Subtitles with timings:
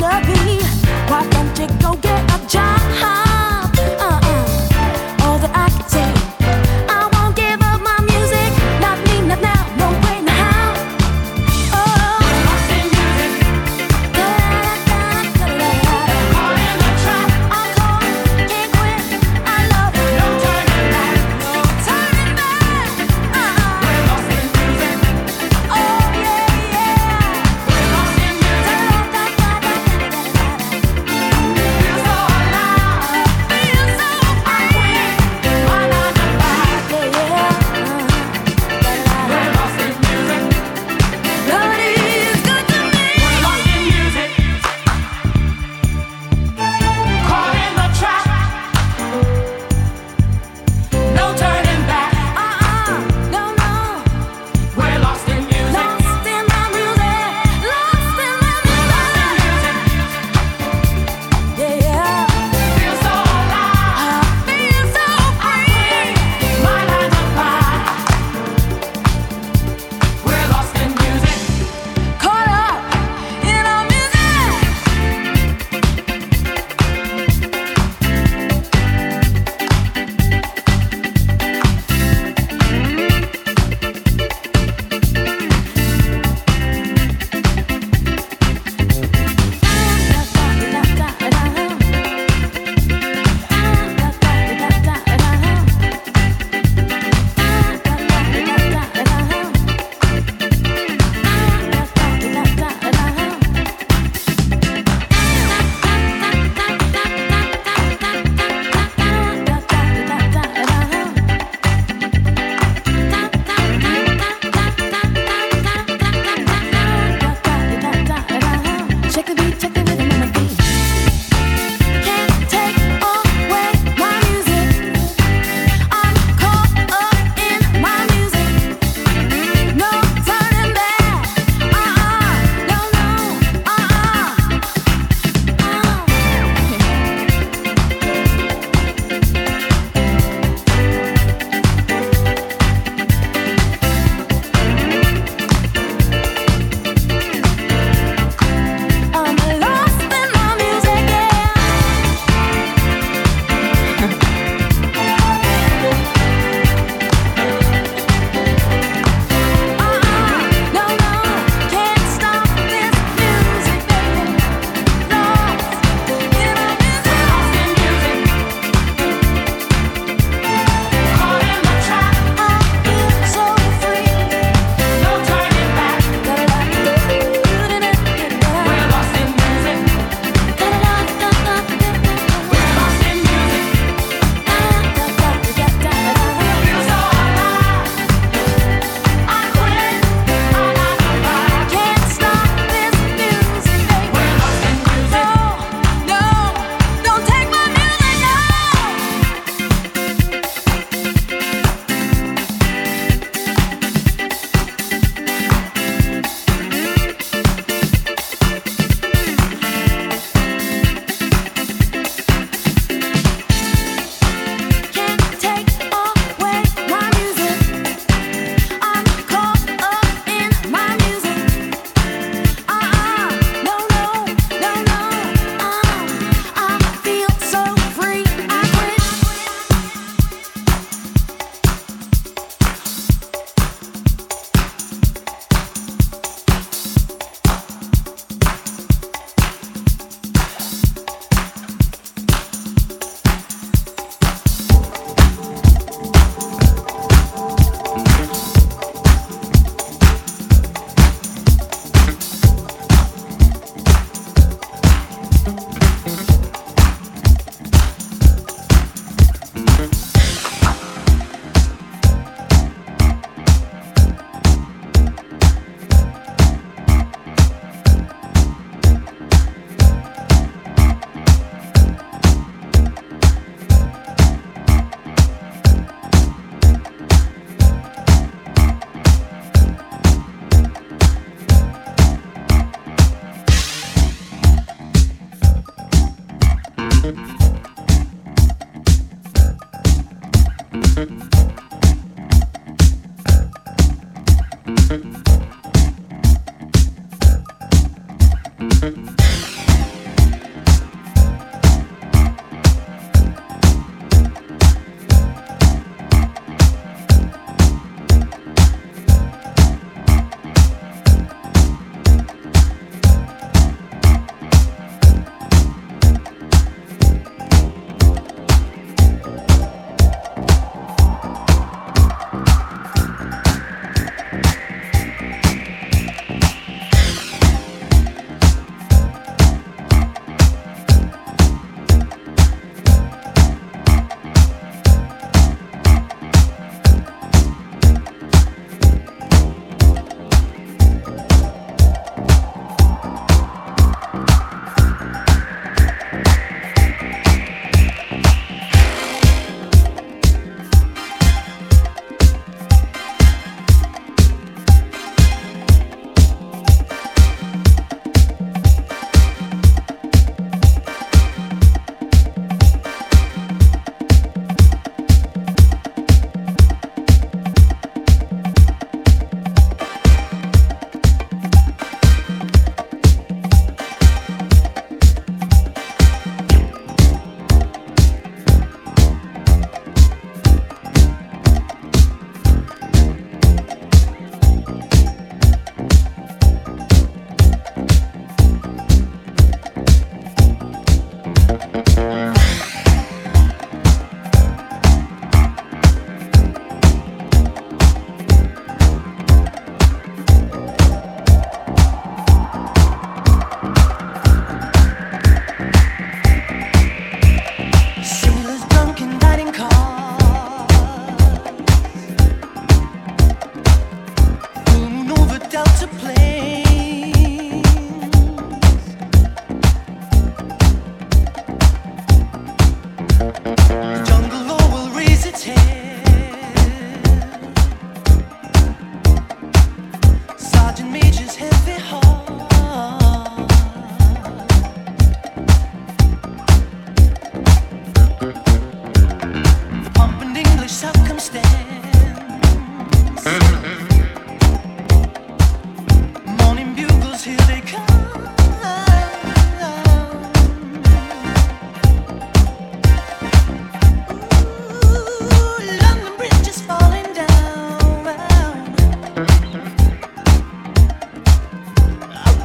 [0.00, 0.60] wanna be.
[1.08, 2.19] Why don't you go get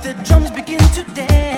[0.05, 1.54] the drums begin to dance.